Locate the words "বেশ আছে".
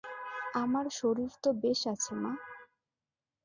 1.61-2.13